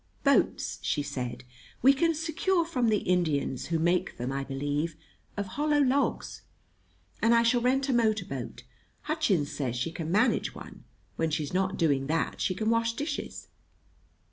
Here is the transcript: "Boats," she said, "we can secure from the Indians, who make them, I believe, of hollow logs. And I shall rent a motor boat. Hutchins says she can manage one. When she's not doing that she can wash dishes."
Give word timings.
"Boats," 0.23 0.79
she 0.81 1.03
said, 1.03 1.43
"we 1.83 1.93
can 1.93 2.15
secure 2.15 2.65
from 2.65 2.87
the 2.87 3.01
Indians, 3.05 3.67
who 3.67 3.77
make 3.77 4.17
them, 4.17 4.31
I 4.31 4.43
believe, 4.43 4.95
of 5.37 5.45
hollow 5.45 5.77
logs. 5.79 6.41
And 7.21 7.35
I 7.35 7.43
shall 7.43 7.61
rent 7.61 7.87
a 7.87 7.93
motor 7.93 8.25
boat. 8.25 8.63
Hutchins 9.03 9.51
says 9.51 9.75
she 9.75 9.91
can 9.91 10.11
manage 10.11 10.55
one. 10.55 10.85
When 11.17 11.29
she's 11.29 11.53
not 11.53 11.77
doing 11.77 12.07
that 12.07 12.41
she 12.41 12.55
can 12.55 12.71
wash 12.71 12.93
dishes." 12.93 13.49